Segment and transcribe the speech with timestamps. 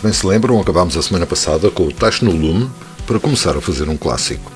[0.00, 2.70] Se bem se lembram, acabámos a semana passada com o Tacho no Lume
[3.06, 4.50] para começar a fazer um clássico.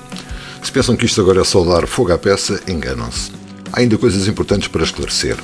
[0.63, 3.31] Se pensam que isto agora é só dar fogo à peça, enganam-se.
[3.71, 5.37] Há ainda coisas importantes para esclarecer.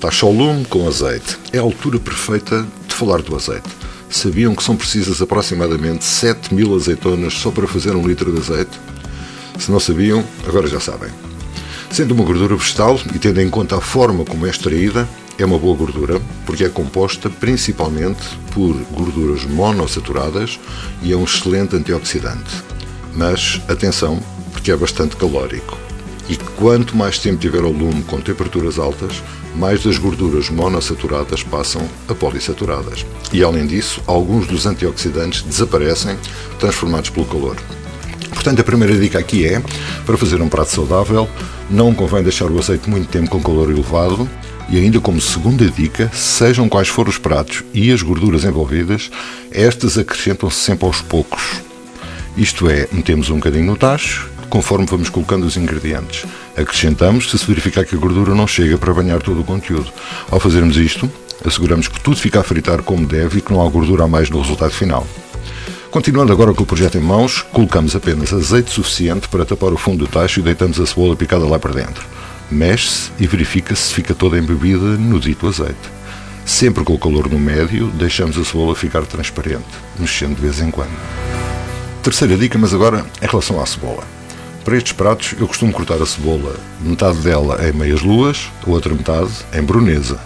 [0.00, 1.38] Tacho ao lume com azeite.
[1.52, 3.68] É a altura perfeita de falar do azeite.
[4.10, 8.76] Sabiam que são precisas aproximadamente 7 mil azeitonas só para fazer um litro de azeite?
[9.60, 11.10] Se não sabiam, agora já sabem.
[11.92, 15.58] Sendo uma gordura vegetal e tendo em conta a forma como é extraída, é uma
[15.58, 20.58] boa gordura porque é composta principalmente por gorduras monossaturadas
[21.02, 22.62] e é um excelente antioxidante.
[23.14, 24.20] Mas atenção,
[24.52, 25.78] porque é bastante calórico.
[26.28, 29.22] E quanto mais tempo tiver ao lume com temperaturas altas,
[29.54, 33.04] mais das gorduras monossaturadas passam a polissaturadas.
[33.32, 36.16] E além disso, alguns dos antioxidantes desaparecem,
[36.58, 37.56] transformados pelo calor.
[38.30, 39.62] Portanto, a primeira dica aqui é,
[40.04, 41.28] para fazer um prato saudável,
[41.70, 44.28] não convém deixar o azeite muito tempo com calor elevado,
[44.68, 49.10] e ainda como segunda dica, sejam quais forem os pratos e as gorduras envolvidas,
[49.50, 51.42] estas acrescentam-se sempre aos poucos.
[52.36, 56.24] Isto é, metemos um bocadinho no tacho, conforme vamos colocando os ingredientes.
[56.56, 59.92] Acrescentamos se se verificar que a gordura não chega para banhar todo o conteúdo.
[60.30, 61.10] Ao fazermos isto,
[61.44, 64.30] asseguramos que tudo fica a fritar como deve e que não há gordura a mais
[64.30, 65.06] no resultado final.
[65.90, 70.04] Continuando agora com o projeto em mãos, colocamos apenas azeite suficiente para tapar o fundo
[70.04, 72.13] do tacho e deitamos a cebola picada lá para dentro.
[72.50, 75.94] Mexe-se e verifica se fica toda embebida no dito azeite.
[76.44, 79.64] Sempre com o calor no médio, deixamos a cebola ficar transparente,
[79.98, 80.92] mexendo de vez em quando.
[82.02, 84.04] Terceira dica, mas agora em relação à cebola.
[84.62, 88.94] Para estes pratos, eu costumo cortar a cebola, metade dela em meias luas, a outra
[88.94, 90.20] metade em brunesa.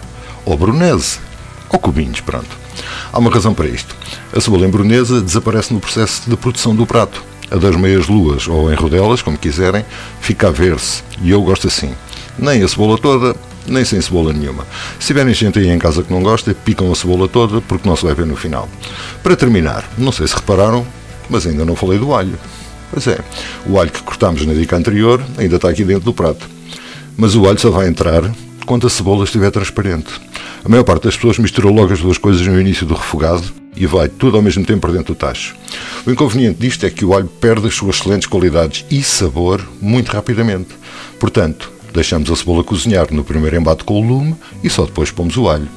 [0.45, 1.19] Ou brunese,
[1.69, 2.57] ou cubinhos, pronto.
[3.13, 3.95] Há uma razão para isto.
[4.35, 7.28] A cebola em brunesa desaparece no processo de produção do prato.
[7.51, 9.83] A das meias luas ou em rodelas, como quiserem,
[10.21, 11.03] fica a ver-se.
[11.21, 11.93] E eu gosto assim.
[12.37, 13.35] Nem a cebola toda,
[13.67, 14.65] nem sem cebola nenhuma.
[14.99, 17.95] Se tiverem gente aí em casa que não gosta, picam a cebola toda porque não
[17.95, 18.69] se vai ver no final.
[19.23, 20.85] Para terminar, não sei se repararam,
[21.29, 22.37] mas ainda não falei do alho.
[22.91, 23.19] Pois é,
[23.67, 26.47] o alho que cortámos na dica anterior ainda está aqui dentro do prato.
[27.17, 28.23] Mas o alho só vai entrar
[28.65, 30.09] quando a cebola estiver transparente.
[30.63, 33.43] A maior parte das pessoas misturou logo as duas coisas no início do refogado
[33.79, 35.55] e vai tudo ao mesmo tempo para dentro do tacho.
[36.05, 40.09] O inconveniente disto é que o alho perde as suas excelentes qualidades e sabor muito
[40.09, 40.75] rapidamente.
[41.17, 45.37] Portanto, deixamos a cebola cozinhar no primeiro embate com o lume e só depois pomos
[45.37, 45.67] o alho.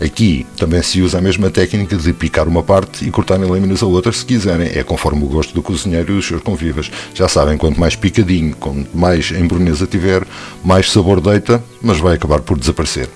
[0.00, 3.82] Aqui também se usa a mesma técnica de picar uma parte e cortar em lâminas
[3.82, 4.70] a outra se quiserem.
[4.74, 6.90] É conforme o gosto do cozinheiro e dos seus convivas.
[7.14, 10.26] Já sabem, quanto mais picadinho, quanto mais embruneza tiver,
[10.64, 13.08] mais sabor deita, mas vai acabar por desaparecer.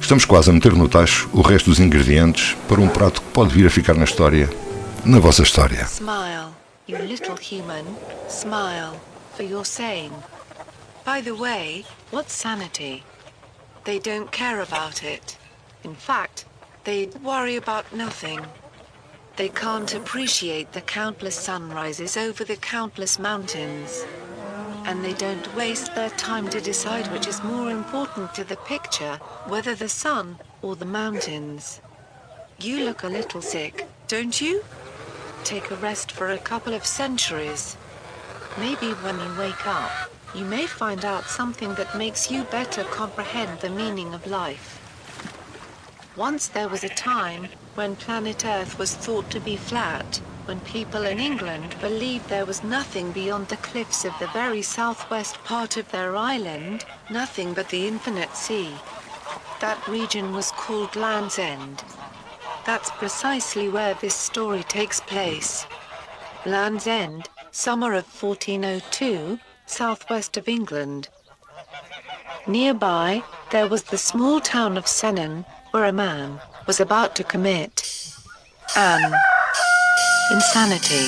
[0.00, 3.52] Estamos quase a meter no tacho o resto dos ingredientes para um prato que pode
[3.52, 4.48] vir a ficar na história,
[5.04, 5.84] na vossa história.
[5.86, 6.54] Smile,
[6.86, 7.84] you little human.
[8.28, 9.00] Smile
[9.36, 10.12] for your saying.
[11.04, 13.02] By the way, what's sanity?
[13.84, 15.38] They don't care about it.
[15.84, 16.46] In fact,
[16.84, 18.40] they worry about nothing.
[19.36, 24.04] They can't appreciate the countless sunrises over the countless mountains.
[24.86, 29.16] And they don't waste their time to decide which is more important to the picture,
[29.46, 31.80] whether the sun or the mountains.
[32.60, 34.64] You look a little sick, don't you?
[35.42, 37.76] Take a rest for a couple of centuries.
[38.58, 39.90] Maybe when you wake up,
[40.34, 44.80] you may find out something that makes you better comprehend the meaning of life.
[46.16, 51.04] Once there was a time when planet Earth was thought to be flat, when people
[51.04, 55.90] in England believed there was nothing beyond the cliffs of the very southwest part of
[55.90, 58.72] their island, nothing but the infinite sea.
[59.60, 61.82] That region was called Land's End.
[62.64, 65.66] That's precisely where this story takes place.
[66.44, 71.08] Land's End, summer of 1402, southwest of England.
[72.46, 78.14] Nearby, there was the small town of Senon, where a man was about to commit
[78.76, 79.12] an
[80.30, 81.06] insanity.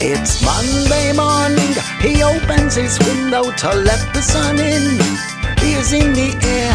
[0.00, 4.98] It's Monday morning, he opens his window to let the sun in.
[5.64, 6.72] Ears in the air,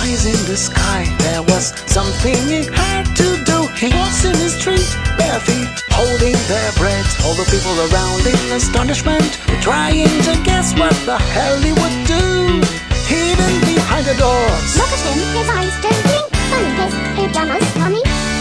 [0.00, 1.04] eyes in the sky.
[1.18, 3.66] There was something he had to do.
[3.76, 4.88] He was in his street,
[5.18, 7.24] bare feet, holding their breath.
[7.24, 12.79] All the people around in astonishment, trying to guess what the hell he would do.
[14.00, 14.24] Behind the.
[14.78, 16.32] Look at him, his eyes don't blink.
[16.48, 17.62] Funny his pajamas.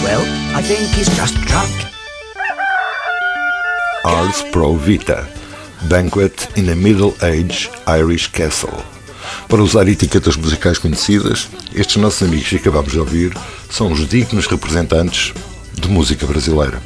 [0.03, 0.23] Well,
[0.55, 1.69] I think he's just drunk.
[4.05, 5.27] Ars Pro Vita
[5.89, 8.81] Banquet in a Middle Age Irish Castle.
[9.49, 13.37] Para usar etiquetas musicais conhecidas, estes nossos amigos que acabamos de ouvir
[13.69, 15.33] são os dignos representantes
[15.73, 16.81] de música brasileira.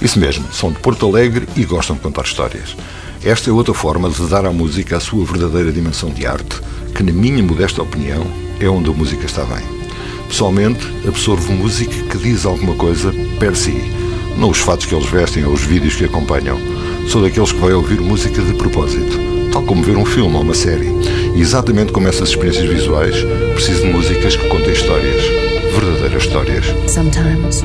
[0.00, 2.74] Isso mesmo, são de Porto Alegre e gostam de contar histórias.
[3.24, 6.60] Esta é outra forma de dar à música a sua verdadeira dimensão de arte,
[6.94, 8.26] que, na minha modesta opinião,
[8.60, 9.64] é onde a música está bem.
[10.28, 13.82] Pessoalmente, absorvo música que diz alguma coisa per si,
[14.36, 16.58] não os fatos que eles vestem ou os vídeos que acompanham.
[17.08, 19.18] Sou daqueles que vai ouvir música de propósito,
[19.52, 20.88] tal como ver um filme ou uma série.
[21.34, 23.16] E exatamente como essas experiências visuais,
[23.54, 25.22] preciso de músicas que contem histórias,
[25.72, 26.66] verdadeiras histórias.
[26.90, 27.62] Sometimes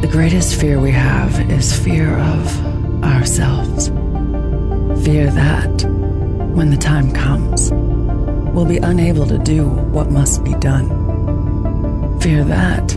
[0.00, 3.99] the greatest fear we have is fear of ourselves.
[5.04, 5.82] Fear that
[6.54, 7.72] when the time comes,
[8.52, 12.20] we'll be unable to do what must be done.
[12.20, 12.94] Fear that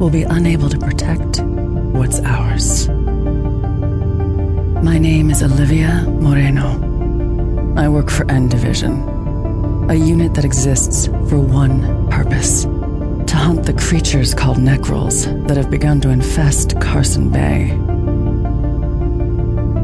[0.00, 2.88] we'll be unable to protect what's ours.
[4.82, 7.74] My name is Olivia Moreno.
[7.76, 9.02] I work for N Division,
[9.90, 15.70] a unit that exists for one purpose to hunt the creatures called Necrals that have
[15.70, 17.78] begun to infest Carson Bay.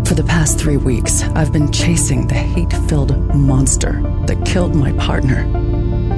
[0.05, 4.93] For the past three weeks, I've been chasing the hate filled monster that killed my
[4.93, 5.39] partner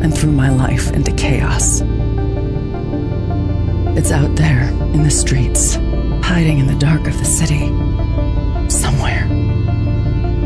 [0.03, 1.81] and threw my life into chaos.
[3.97, 5.77] It's out there in the streets,
[6.25, 7.69] hiding in the dark of the city.
[8.69, 9.29] Somewhere.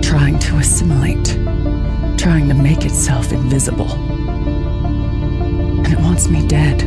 [0.02, 1.26] Trying to assimilate.
[2.18, 3.90] Trying to make itself invisible.
[5.84, 6.82] And it wants me dead.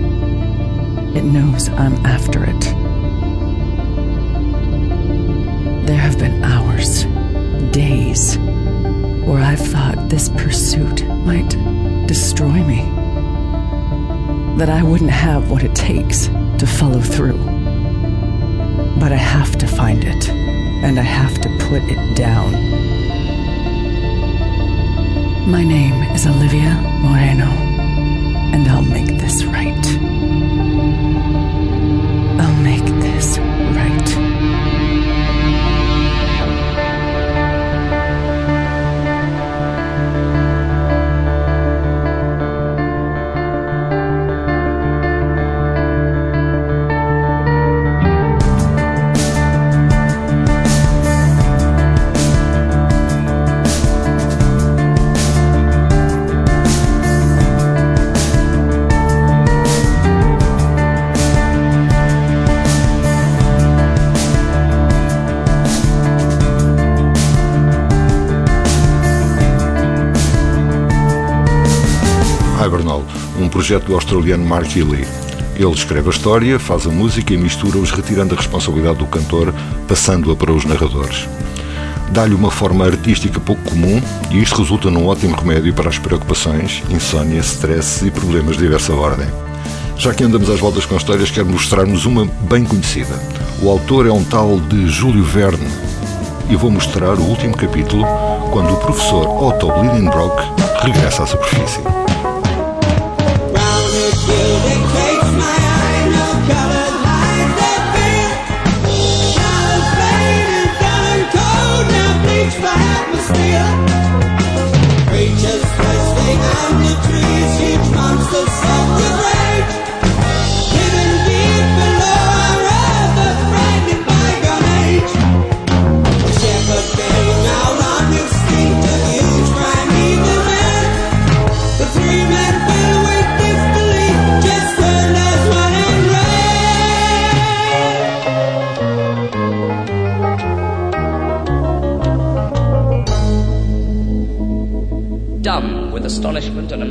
[1.16, 2.81] It knows I'm after it.
[5.92, 7.04] There have been hours,
[7.74, 8.38] days,
[9.28, 11.50] where I've thought this pursuit might
[12.08, 12.86] destroy me.
[14.58, 16.28] That I wouldn't have what it takes
[16.60, 17.44] to follow through.
[19.02, 22.54] But I have to find it, and I have to put it down.
[25.52, 27.52] My name is Olivia Moreno,
[28.54, 29.88] and I'll make this right.
[32.40, 33.38] I'll make this
[72.66, 73.04] Hibernal,
[73.40, 75.08] um projeto do australiano Mark Healy.
[75.56, 79.54] Ele escreve a história, faz a música e mistura-os, retirando a responsabilidade do cantor,
[79.88, 81.28] passando-a para os narradores.
[82.12, 86.84] Dá-lhe uma forma artística pouco comum e isto resulta num ótimo remédio para as preocupações,
[86.90, 89.28] insónia, stress e problemas de diversa ordem.
[89.98, 93.20] Já que andamos às voltas com histórias, quero mostrar-nos uma bem conhecida.
[93.62, 95.68] O autor é um tal de Júlio Verne
[96.50, 98.06] e vou mostrar o último capítulo
[98.52, 100.44] quando o professor Otto Lidenbrock
[100.84, 101.82] regressa à superfície.
[116.72, 117.11] on the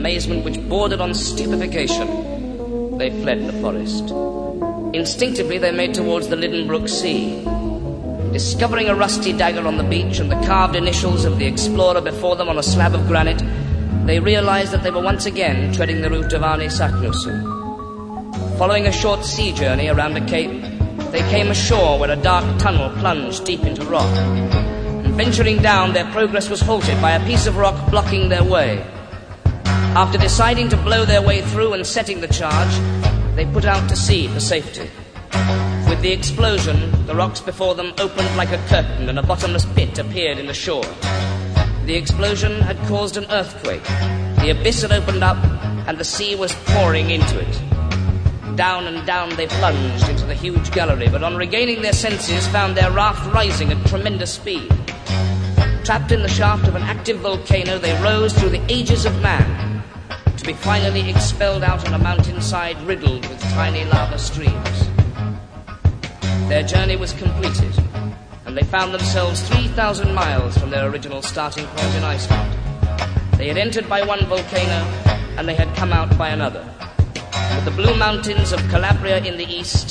[0.01, 4.09] amazement which bordered on stupefaction, they fled the forest.
[4.95, 7.45] Instinctively, they made towards the Lidenbrook Sea.
[8.33, 12.35] Discovering a rusty dagger on the beach and the carved initials of the explorer before
[12.35, 13.43] them on a slab of granite,
[14.07, 18.57] they realized that they were once again treading the route of Arne Saknussemm.
[18.57, 20.63] Following a short sea journey around a cape,
[21.13, 24.17] they came ashore where a dark tunnel plunged deep into rock.
[24.17, 28.83] And venturing down, their progress was halted by a piece of rock blocking their way.
[29.97, 32.73] After deciding to blow their way through and setting the charge,
[33.35, 34.89] they put out to sea for safety.
[35.89, 39.99] With the explosion, the rocks before them opened like a curtain and a bottomless pit
[39.99, 40.85] appeared in the shore.
[41.87, 43.83] The explosion had caused an earthquake.
[43.83, 45.43] The abyss had opened up
[45.89, 48.57] and the sea was pouring into it.
[48.57, 52.77] Down and down they plunged into the huge gallery, but on regaining their senses, found
[52.77, 54.69] their raft rising at tremendous speed.
[55.85, 59.70] Trapped in the shaft of an active volcano, they rose through the ages of man,
[60.41, 64.89] to be finally expelled out on a mountainside riddled with tiny lava streams.
[66.49, 67.75] Their journey was completed,
[68.47, 72.57] and they found themselves 3,000 miles from their original starting point in Iceland.
[73.37, 74.85] They had entered by one volcano
[75.37, 76.65] and they had come out by another.
[77.55, 79.91] With the blue mountains of Calabria in the east,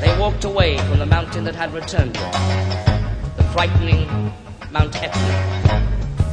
[0.00, 4.32] they walked away from the mountain that had returned them, the frightening
[4.70, 5.91] Mount Etna.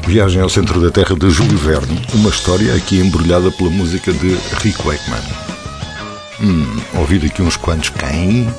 [0.10, 4.30] Viagem ao centro da Terra de Júlio Verne, uma história aqui embrulhada pela música de
[4.56, 5.22] Rick Wakeman.
[6.42, 8.52] Hum, ouvido aqui uns quantos quem?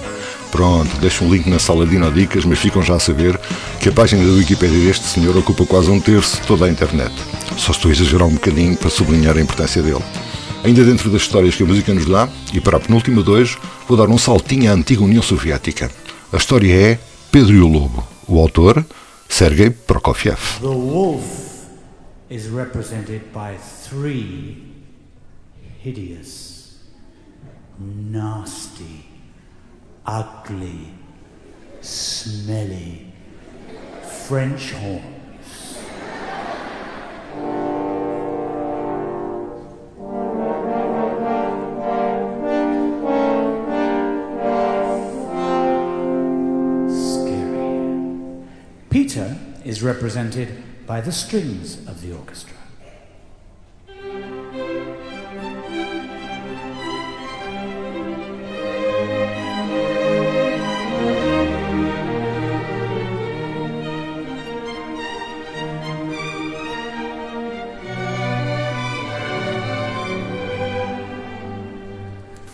[0.53, 3.37] Pronto, deixo um link na sala de Inodicas, mas ficam já a saber
[3.81, 7.13] que a página da Wikipédia deste senhor ocupa quase um terço de toda a internet.
[7.59, 10.05] Só estou a exagerar um bocadinho para sublinhar a importância dele.
[10.63, 13.99] Ainda dentro das histórias que a música nos dá, e para a penúltima hoje, vou
[13.99, 15.91] dar um saltinho à antiga União Soviética.
[16.33, 16.99] A história é
[17.33, 18.07] Pedro e o Lobo.
[18.29, 18.85] O autor,
[19.31, 20.61] Sergei Prokofiev.
[20.61, 21.69] The wolf
[22.29, 24.63] is represented by three
[25.79, 26.79] hideous,
[27.79, 29.07] nasty,
[30.05, 30.93] ugly,
[31.81, 33.13] smelly
[34.27, 35.20] French horns.
[49.71, 50.49] Is represented
[50.85, 52.57] by the strings of the orchestra.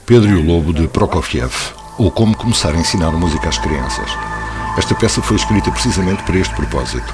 [0.04, 1.52] Pedro e o Lobo de Prokofiev,
[1.99, 4.35] ou Como Começar a Ensinar Música às Crianças.
[4.76, 7.12] Esta peça foi escrita precisamente para este propósito.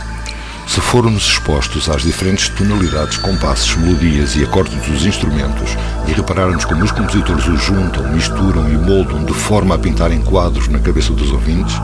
[0.67, 5.77] Se formos expostos às diferentes tonalidades, compassos, melodias e acordes dos instrumentos
[6.07, 10.69] e repararmos como os compositores os juntam, misturam e moldam de forma a pintarem quadros
[10.69, 11.75] na cabeça dos ouvintes,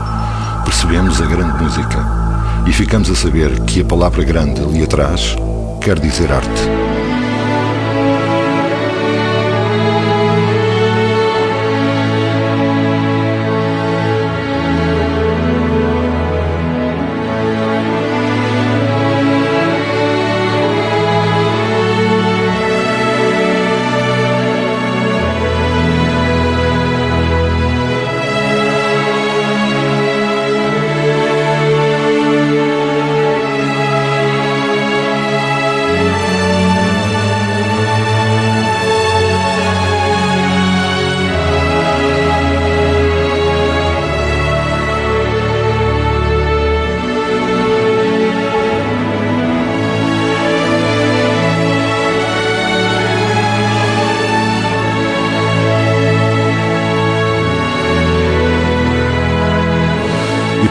[0.65, 2.05] percebemos a grande música
[2.65, 5.35] e ficamos a saber que a palavra grande ali atrás
[5.81, 6.78] quer dizer arte.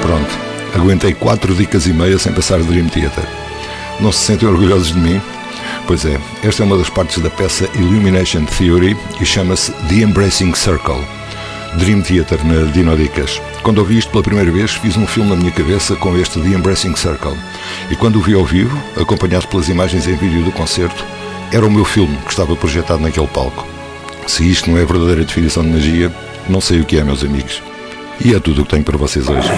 [0.09, 0.39] Pronto,
[0.75, 3.25] aguentei quatro dicas e meia sem passar Dream Theater.
[4.01, 5.21] Não se sentem orgulhosos de mim?
[5.87, 10.55] Pois é, esta é uma das partes da peça Illumination Theory e chama-se The Embracing
[10.55, 11.05] Circle.
[11.75, 13.39] Dream Theater na Dinodicas.
[13.63, 16.57] Quando ouvi isto pela primeira vez, fiz um filme na minha cabeça com este The
[16.57, 17.37] Embracing Circle.
[17.91, 21.05] E quando o vi ao vivo, acompanhado pelas imagens em vídeo do concerto,
[21.53, 23.67] era o meu filme que estava projetado naquele palco.
[24.27, 26.11] Se isto não é verdadeira definição de magia,
[26.49, 27.63] não sei o que é, meus amigos.
[28.25, 29.49] E é tudo o que tenho para vocês hoje.